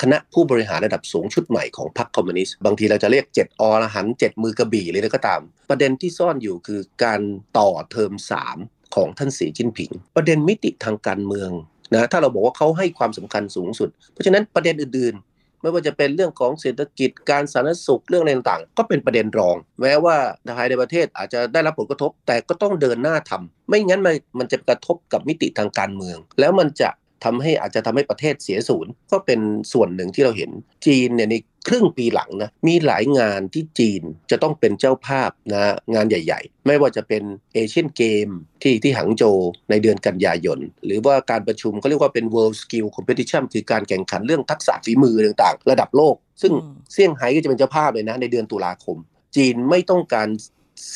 [0.02, 7.20] คณะผู้บริหารระดับสูงชุดใหม่ของพรรคคอมมิวนิสต์บางทีเราจะเรียกเจ็ดอรหันเจ็ดมือกระบี่เลยก็ตาม ประเด็นที่ซ่อนอยู่คือการ
[7.58, 8.56] ต่อเทอมสาม
[8.94, 11.50] ของท่านสีจิ้นผิง ประเด็นมิติทางการเมือง
[11.92, 15.33] นะถ้าเราบอกว่าเขาให้ความสำคัญสูงสุด เพราะฉะนั้นประเด็นอื่นๆ
[15.64, 20.16] ไม่ว่าจะเป็นเรื่องของเศรษฐกิจการสาธารณสุขเรื่องอะไรต่างๆ ก็เป็นประเด็นรอง แม้ว่า
[20.56, 26.90] ภายในประเทศอาจจะได้รับผลกระทบ แต่ก็ต้องเดินหน้าทำไม่งั้นมันมันจะกระทบกับมิติทางการเมือง แล้วมันจะ
[27.24, 29.40] ทำให้อาจจะทำให้ประเทศเสียศูนย์ก็เป็น
[29.72, 30.50] ส่วนหนึ่งที่เราเห็น
[30.86, 31.34] จีนเนี่ยใน
[31.68, 37.22] ครึ่งปีหลังนะมีหลายงานที่จีนจะต้องเป็นเจ้าภาพนะงานใหญ่ ๆ ไม่ว่าจะเป็น
[37.54, 38.28] เอเชียนเกม
[38.62, 39.38] ที่ที่หังโจว
[39.70, 48.98] ในเดือนกันยายน หรือว่าการประชุมเขาเรียกว่าเป็น World Skill Competition คือการแข่งขันเรื่องทักษะฝีมือต่างๆ ระดับโลก ซึ่งอืมเซี่ยงไฮ้ก็จะเป็นเจ้าภาพเลยนะในเดือนตุลาคม
[49.36, 50.28] จีนไม่ต้องการ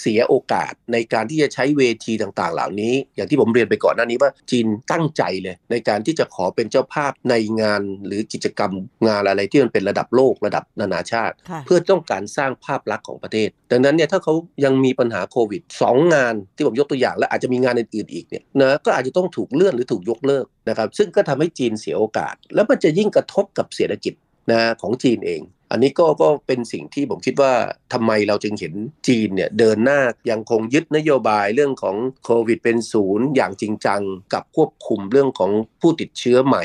[0.01, 8.73] เสียโอกาสในการที่จะใช้เวทีต่างๆ เหล่านี้ อย่างที่ผมเรียนไปก่อนหน้านี้ว่าจีนตั้งใจเลย ในการที่จะขอเป็นเจ้าภาพในงานหรือกิจกรรม
[9.09, 24.15] งานอะไรที่มันเป็นระดับโลกระดับนานาชาติค่ะเพื่อต้องการสร้างภาพลักษณ์ของประเทศ ดังนั้นเนี่ยถ้าเขายังมีปัญหาโควิด 2 งานที่ผมยกตัวอย่าง และอาจจะมีงานอื่นๆอีกเนี่ยนะก็อาจจะต้องถูกเลื่อนหรือถูกยกเลิกนะครับซึ่งก็ทำให้จีนเสียโอกาส แล้วมันจะยิ่งกระทบกับเศรษฐกิจ
[24.51, 27.53] นะของจีนเอง อันนี้ก็ก็เป็นสิ่งที่ผมคิดว่า
[27.93, 28.75] ทำไมเราจึงเห็น
[29.09, 30.01] จีนเนี่ยเดินหน้า
[30.31, 34.01] ยังคงยึดนโยบายเรื่องของโควิดเป็นศูนย์อย่างจริงจัง
[34.33, 35.51] กับควบคุมเรื่องของ
[35.81, 36.65] ผู้ติดเชื้อใหม่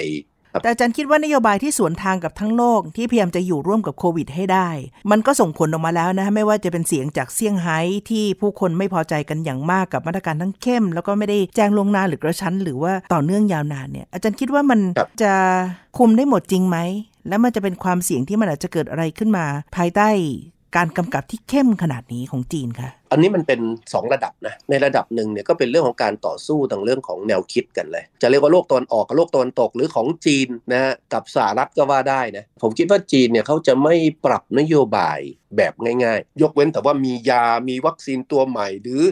[0.62, 4.70] แต่อาจารย์คิดว่านโยบายที่สวนทางกับทั้งโลกที่พยายามจะอยู่ร่วมกับโควิดให้ได้
[5.12, 14.80] มันก็ส่งผลออกมาแล้วนะไม่ว่าจะเป็นเสียงจากเซี่ยงไฮ้ที่ผู้คนไม่พอใจกันอย่างมากกับมาตรการทั้งเข้ม แล้วก็ไม่ได้แจ้งลงหน้าหรือกระชั้น หรือว่าต่อเนื่องยาวนานเนี่ยอาจารย์คิดว่ามัน
[15.22, 15.34] จะ
[15.98, 16.78] คุมได้หมดจริงไหม
[17.28, 20.10] แล้วมันจะเป็นความเสี่ยงที่มันอาจจะเกิดอะไรขึ้นมา ภายใต้
[20.80, 35.20] การกำกับที่เข้มขนาดนี้ของจีนคะอันนี้มันเป็น 2 ระดับนะ ในระดับหนึ่งเนี่ยก็เป็นเรื่องของการต่อสู้ทางเรื่องของแนวคิดกันเลย จะเรียกว่าโลกตะวันออกกับโลกตะวันตกหรือของจีนนะฮะกับสหรัฐก็ว่าได้นะ ผมคิดว่าจีนเนี่ยเขาจะไม่ปรับนโยบาย
[35.58, 39.04] แบบง่ายๆ ยกเว้นแต่ว่ามียา มีวัคซีนตัวใหม่หรือ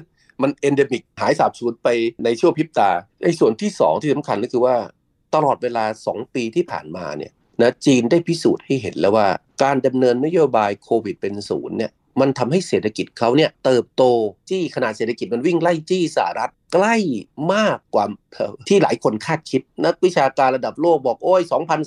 [0.42, 1.88] มัน endemic หายสาบสูญไป
[2.24, 2.90] ในช่วงพริบตา
[3.24, 4.76] ไอ้ส่วนที่ 2 ที่สำคัญก็คือว่า
[5.36, 9.28] ตลอดเวลา 2 ปีที่ผ่านมาเนี่ย นะจีนได้พิสูจน์ให้เห็นแล้วว่า
[9.64, 14.04] การดำเนินนโยบายโควิดเป็นศูนย์เนี่ยมันทำให้เศรษฐกิจเขาเนี่ยเติบโต
[14.50, 16.96] จี้ขนาดเศรษฐกิจมันวิ่งไล่จี้สหรัฐใกล้
[17.54, 18.06] มากกว่า
[18.68, 21.42] ที่หลายคนคาดคิด นักวิชาการระดับโลกบอกโอ้ย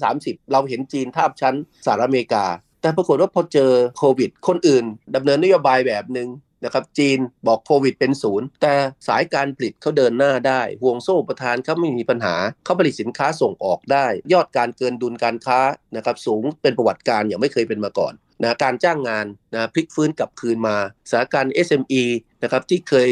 [0.04, 1.54] 2030 เราเห็นจีนทาบชั้น
[1.86, 2.44] สหรัฐอเมริกา
[2.80, 4.84] แต่ปรากฏว่าพอเจอโควิด คนอื่น
[5.16, 6.28] ดำเนินนโยบายแบบหนึ่ง
[6.64, 8.74] นะครับจีนบอกโควิดเป็นศูนย์แต่
[9.08, 15.60] สายการผลิตเขาเดินหน้าได้ห่วงโซ่ประทานเขาไม่มีปัญหาเขาผลิตสินค้าส่งออกได้ ยอดการเกินดุลการค้า
[15.96, 20.76] นะครับสูงเป็นประวัติการอย่างไม่เคยเป็นมาก่อนนะการจ้างงานนะพลิกฟื้นกลับคืนมา
[21.10, 22.02] สถานการณ์ SME
[22.42, 23.10] นะครับที่เคย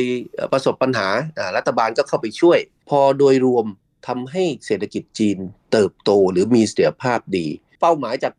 [0.52, 3.66] ประสบปัญหาอ่ารัฐบาลก็เข้าไปช่วย พอโดยรวม
[4.06, 5.38] ทำให้เศรษฐกิจจีน
[5.72, 7.46] เติบโตหรือมีเสถียรภาพดี
[7.82, 8.32] เป้าหมายจาก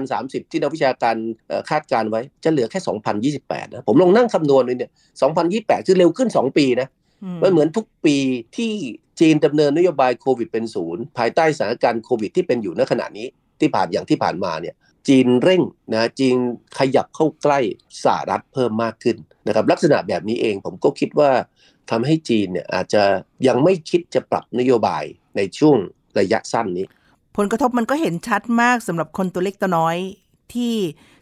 [0.00, 1.16] 2030 ที่นักวิชาการ
[1.48, 4.90] เอ่อคาดการไว้จะเหลือแค่ 2028 นะ ผมลองนั่งคำนวณเลยเนี่ย
[5.38, 6.88] 2028 คือเร็วขึ้น 2 ปีนะ
[7.42, 8.16] มันเหมือนทุกปี
[8.56, 8.72] ที่
[9.20, 13.26] จีนดำเนินนโยบายโควิดเป็นศูนย์ภายใต้สถานการณ์โควิดที่เป็นอยู่ณขณะนี้
[13.60, 14.74] ที่ผ่านอย่างที่ผ่านมาเนี่ย
[15.08, 16.36] จีนเร่งนะจีน
[16.78, 17.60] ขยับเข้าใกล้
[18.04, 21.30] สหรัฐเพิ่มมากขึ้นนะครับลักษณะแบบนี้เองผมก็คิดว่า
[21.90, 23.02] ทำให้จีนเนี่ยอาจจะ
[23.46, 25.04] ยังไม่คิดจะปรับนโยบาย
[25.36, 25.76] ในช่วง
[26.18, 26.86] ระยะสั้นนี้
[27.36, 29.96] ผลกระทบมันก็เห็นชัดมากสำหรับคนตัวเล็กตัวน้อย
[30.52, 30.74] ที่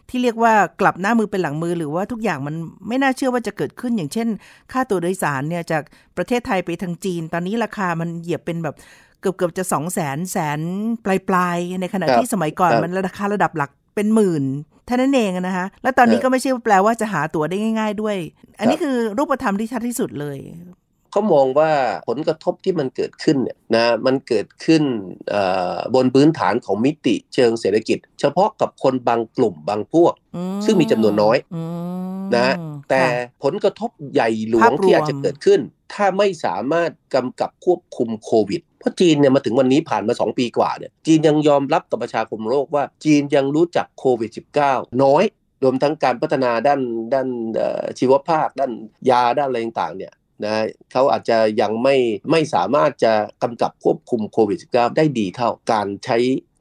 [0.09, 2.55] ที่เรียกว่ากลับหน้ามือเป็นหลังมือหรือว่าทุกอย่างมัน
[2.89, 4.29] ไม่น่าเชื่อว่าจะเกิดขึ้นอย่างเช่น
[4.73, 5.83] ค่าตัวโดยสารเนี่ยจาก
[6.17, 8.75] ประเทศไทยไปทางจีน ตอนนี้ราคามันเหยียบเป็นแบบ
[9.21, 10.61] เกือบเกือบจะสองแสนแสน
[11.05, 14.45] ปลายปลายๆในขณะที่สมัยก่อนมันราคาระดับหลักเป็นหมื่น
[14.87, 18.17] เท่านั้นเองนะคะแล้วตอนนี้ก็ไม่ใช่แปลว่าจะหาตั๋วได้ง่าย ๆ ด้วย
[18.59, 20.39] อันนี้คือรูปธรรมที่ชัดที่สุดเลย
[21.11, 21.71] เขามองว่า
[22.09, 24.83] ผลกระทบที่มันเกิดขึ้นเนี่ยนะมันเกิดขึ้น
[25.31, 25.43] เอ่
[25.75, 31.63] อบนพื้นฐานของมิติเชิงเศรษฐกิจ เฉพาะกับคนบางกลุ่มบางพวกอืซึ่งมีจำนวนน้อยอื
[32.19, 32.55] มนะ
[32.91, 35.61] แต่ค่ะผลกระทบใหญ่หลวภางพรวมที่อาจจะเกิดขึ้น
[35.93, 44.31] ถ้าไม่สามารถกำกับควบคุมโควิดเพราะจีนเนี่ยมาถึงวันนี้ผ่านมา 2 ปีกว่าเนี่ยจีนยังยอมรับกับประชาคมโลกว่าจีนยังรู้จักโควิด
[44.67, 45.25] -19 น้อย
[45.63, 46.81] รวมทั้งการพัฒนาด้าน
[47.15, 48.73] ด้านเอ่อชีวภาคด้าน
[49.11, 50.13] ยาด้านอะไรต่างๆเนี่ย
[50.45, 51.97] นะเขาอาจจะยังไม่
[52.31, 56.17] ไม่สามารถจะกำกับควบคุมโควิด -19 ได้ดีเท่าการใช้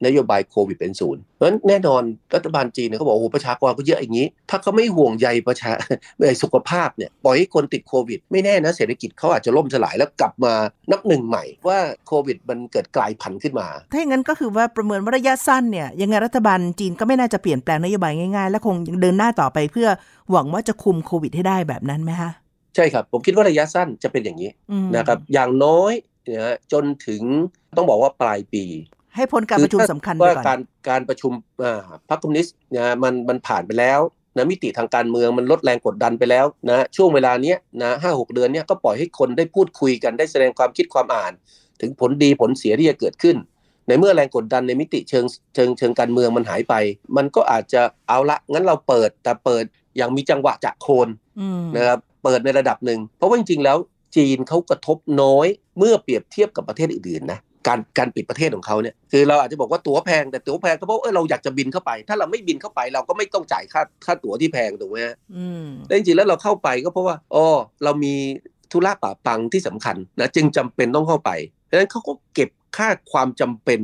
[0.06, 2.02] นโยบายโควิดเป็นศูนย์เพราะฉะนั้นแน่นอน
[2.34, 5.72] รัฐบาลจีนเขาบอกโอ้โหประชากรก็เยอะอย่างนี้ ถ้าเขาไม่ห่วงใยประชา
[6.20, 10.54] ในสุขภาพเนี่ยปล่อยให้คนติดโควิด ไม่แน่นะเศรษฐกิจเขาอาจจะล่มสลายแล้วกลับมา
[10.90, 19.88] นับหนึ่งใหม่ว่าโควิดมันเกิดกลายพันธุ์ขึ้นมา ถ้าอย่างนั้นก็คือว่าประเมินว่าระยะสั้นเนี่ยยังไงรัฐบาลจีนก็ไม่น่าจะเปลี่ยนแปลงนโยบายง่ายๆ และคงยังเดินหน้าต่อไปเพื่อ
[20.32, 22.30] หวังว่าจะคุมโควิดให้ได้แบบนั้นไหมคะ
[22.74, 25.92] ใช่ครับ ผมคิดว่าระยะสั้นจะเป็นอย่างนี้อืมนะครับอย่างน้อย
[26.28, 27.22] นะฮะจนถึง
[27.76, 28.64] ต้องบอกว่าปลายปี
[29.16, 31.32] ให้พ้นการประชุมสำคัญไปว่าก่อนการการประชุม
[31.64, 34.00] อ่าพรรคคอมมิวนิสต์นะมันมันผ่านไปแล้ว
[34.36, 41.32] นะมิติทางการเมืองมันลดแรงกดดันไปแล้วนะช่วงเวลาเนี้ยนะห้าหกเดือนเนี้ยก็ปล่อยให้คนได้พูดคุยกันได้แสดงความคิดความอ่าน
[41.80, 43.36] ถึงผลดีผลเสียที่จะเกิดขึ้น
[43.88, 46.74] ในเมื่อแรงกดดันในมิติเชิงเชิงเชิงการเมืองมันหายไป
[47.16, 49.64] มันก็อาจจะเอาละงั้นเราเปิดแต่เปิด
[49.96, 51.08] อย่างมีจังหวะจะโคน
[51.40, 53.78] อืมนะครับ เปิดในระดับหนึ่ง เพราะว่าจริงๆแล้ว
[54.16, 55.46] จีนเขากระทบน้อย
[55.78, 67.44] เมื่อเปรียบเทียบกับประเทศอื่นๆนะการการปิดประเทศของเขาเนี่ยคือเราอาจจะบอกว่าตั๋วแพงแต่ตั๋วแพงก็เพราะเออเราอยากจะบินเข้าไป ถ้าเราไม่บินเข้าไปเราก็ไม่ต้องจ่ายค่าค่าตั๋วที่แพงถูกไหมฮะอืมแต่จริงๆแล้วเราเข้าไปก็เพราะว่าอ๋อ
[67.84, 68.14] เรามี
[68.72, 71.30] ธุระป่าปังที่สำคัญนะจึงจำเป็นต้องเข้าไป
[71.70, 73.80] ดังนั้นเขาก็เก็บค่าความจำเป็น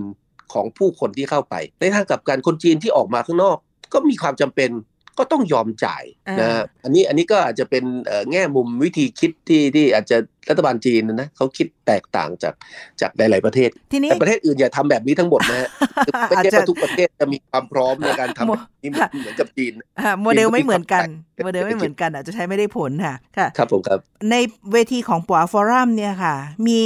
[0.52, 3.56] ของผู้คนที่เข้าไป ในทางกลับการคนจีนที่ออกมาข้างนอก
[3.92, 4.70] ก็มีความจำเป็น
[5.18, 6.04] ก็ต้องยอมจ่าย
[6.40, 10.16] นะอ่าอันนี้อันนี้ก็อาจจะเป็นเอ่อแง่มุมวิธีคิดที่ที่อาจจะ
[10.48, 12.54] รัฐบาลจีนนะเขาคิดแตกต่างจาก
[13.00, 15.68] จากหลาย ๆ ประเทศทีนี้แต่ประเทศอื่นอย่าทำแบบนี้ทั้งหมดนะฮะ
[16.06, 23.98] คือไม่อาจใช่จะว่าทุกประเทศจะมีความพร้อมในการทำแบบนี้เหมือนเหมือนกับจีนอ่าโมเดลไม่เหมือนกันเป็นโมเดลไม่เหมือนกันอาจจะใช้ไม่ได้ผลค่ะค่ะ ครับผมครับ
[24.30, 24.36] ใน
[24.72, 26.34] เวทีของปัวฟอรัมเนี่ยค่ะ
[26.66, 26.80] มี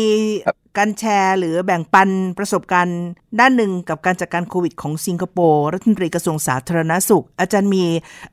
[0.47, 3.01] ครับ การแชร์ หรือแบ่งปันประสบการณ์
[3.41, 7.85] ด้านหนึ่งกับการจัดการโควิดของสิงคโปร์รัฐมนตรีกระทรวงสาธารณสุข อาจารย์มี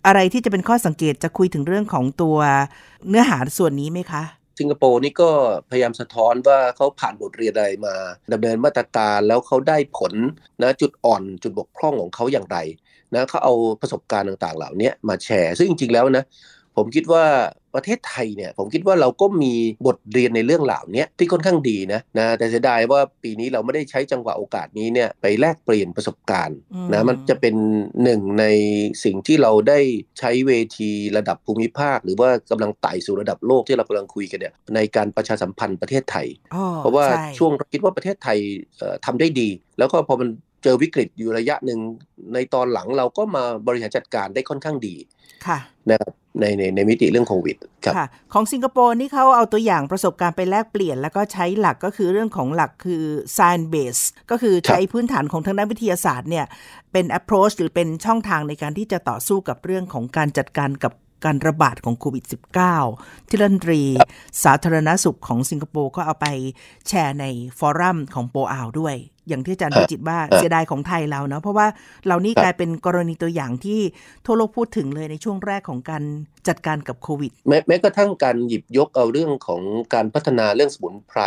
[0.05, 2.38] อะไรที่จะเป็นข้อสังเกตจะคุยถึงเรื่องของตัว
[3.10, 4.23] เนื้อหาส่วนนี้ไหมคะ
[4.60, 5.29] สิงคโปร์นี่ก็
[5.69, 7.95] พยายามสะท้อนว่าเขาผ่านบทเรียนอะไรมา
[8.34, 10.13] ดำเนินมาตรการแล้วเขาได้ผล
[10.62, 12.58] นะจุดอ่อนจุดบกพร่องของเขาอย่างไร
[13.13, 16.25] นะเขาเอาประสบการณ์ต่างๆ เหล่านี้มาแชร์ ซึ่งจริงๆแล้วนะ
[16.75, 17.25] ผมคิดว่า
[17.76, 19.54] ประเทศไทยเนี่ยผมคิดว่าเราก็มี
[19.88, 27.56] บทเรียนในเรื่องเหล่านี้ที่ค่อนข้างดีนะนะแต่เสียดายว่าปีนี้เราไม่ได้ใช้จังหวะโอกาสนี้เนี่ยไปแลกเปลี่ยนประสบการณ์อืมนะมันจะเป็น
[28.04, 28.46] หนึ่งใน
[29.04, 29.80] สิ่งที่เราได้
[30.20, 38.38] ใช้เวทีระดับภูมิภาค หรือว่ากำลังไต่สู่ระดับโลกที่เรากำลังคุยกันเนี่ยในการประชาสัมพันธ์ประเทศไทยอ๋อเพราะว่าใช่ช่วงคิดว่าประเทศไทย
[38.78, 40.30] เอ่อทำได้ดี แล้วก็พอมัน
[40.64, 41.80] เจอวิกฤตอยู่ระยะหนึ่ง
[42.34, 44.96] ในตอนหลังเราก็มาบริหารจัดการได้ค่อนข้างดี
[45.48, 45.60] ค่ะ
[45.90, 53.04] นะครับ ในในในมิติเรื่องโควิดครับค่ะของสิงคโปร์นี่เขาเอาตัวอย่างประสบการณ์ไปแลกเปลี่ยน แล้วก็ใช้หลักก็คือเรื่องของหลักคือ
[53.38, 56.45] science base ก็คือใช้พื้นฐานของทางด้านวิทยาศาสตร์เนี่ย
[56.91, 60.93] เป็น approach หรือเป็นช่องทางในการที่จะต่อสู้กับเรื่องของการจัดการกับ
[61.26, 62.26] การระบาดของโควิด
[62.78, 63.82] -19 ที่รัฐมนตรี
[64.43, 66.28] สาธารณสุขของสิงคโปร์ก็เอาไป
[66.88, 67.26] แชร์ใน
[67.60, 68.95] ฟอรัมของโปอาวด้วย
[69.28, 71.68] อย่างที่อาจารย์ครับพิจิตรว่าครับเสียดายของไทยเราเนาะเพราะว่า
[72.08, 73.80] เรานี่ครับกลายเป็นกรณีตัวอย่างที่
[74.26, 76.04] ทั่วโลกพูดถึงเลยในช่วงแรกของการ
[76.48, 79.62] จัดการกับโควิด แม้แม้กระทั่งการหยิบยกเอาเรื่องของ
[79.94, 81.22] การพัฒนาเรื่องสมุนไพร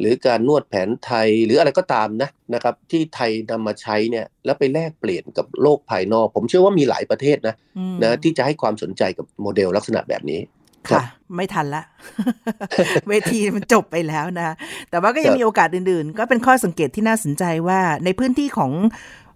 [0.00, 10.40] หรือการนวดแผนไทยหรืออะไรก็ตามนะนะครับที่ไทยนำมาใช้เนี่ยแล้วไปแลกเปลี่ยนกับโลกภายนอก ผมเชื่อว่ามีหลายประเทศนะอืมนะที่จะให้ความสนใจกับโมเดลลักษณะแบบนี้
[10.90, 11.04] ครัค่ะบ
[11.36, 11.82] ไม่ทันละ
[13.08, 14.54] เวทีมันจบไปแล้วนะ
[14.90, 18.72] แต่ว่าก็ยังครับมีโอกาสอื่นๆ ก็เป็นข้อสังเกตที่น่าสนใจว่าในพื้นที่ของ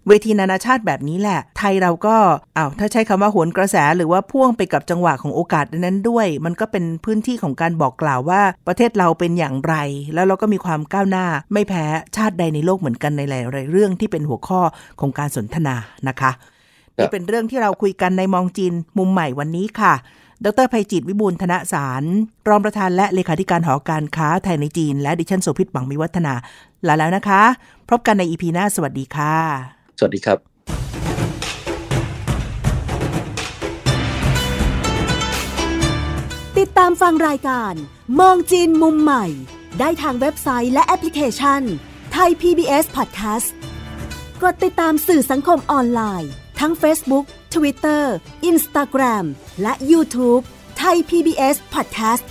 [0.07, 2.15] เวทีนานาชาติแบบนี้แหละ ไทยเราก็
[2.57, 9.75] อ้าวถ้าใช้คำว่าโหวนกระแสหรือว่าพ่วงไปกับจังหวะของโอกาสนั้นด้วย มันก็เป็นพื้นที่ของการบอกกล่าวว่าประเทศเราเป็นอย่างไร
[10.13, 11.85] แล้วเราก็มีความก้าวหน้า ไม่แพ้
[12.15, 14.61] ชาติใดในโลกเหมือนกันในหลายๆเรื่องที่เป็นหัวข้อ
[14.99, 15.75] ของการสนทนา
[16.07, 16.31] นะคะ
[16.97, 19.93] นี่เป็นเรื่องที่เราคุยกันในมองจีนมุมใหม่วันนี้ค่ะ
[20.45, 22.03] ดรภัยจิตวิบูลย์ธนสาร
[22.47, 26.33] รองประธานและเลขาธิการหอการค้าไทยในจีน และดิฉันโสภิตบังมิวัฒนา
[26.87, 27.41] ลาแล้วนะคะ
[27.89, 29.35] พบกันในอีพีหน้าสวัสดีค่ะ
[29.99, 30.37] สวัสดีครับ
[36.59, 37.73] ติดตามฟังรายการ
[38.19, 39.25] มองจีนมุมใหม่
[39.79, 41.61] ได้ทางเว็บไซต์และแอปพลิเคชัน
[42.11, 43.49] ไทย PBS Podcast
[44.43, 48.03] กดติดตามสื่อสังคมออนไลน์ ทั้ง Facebook Twitter
[48.51, 49.25] Instagram
[49.61, 50.43] และ YouTube
[50.77, 52.23] ไทย PBS Podcast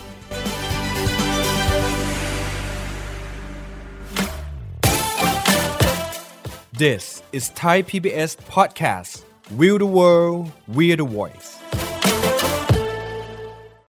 [6.85, 9.13] This is Thai PBS Podcast.
[9.59, 11.49] We the world, we the voice.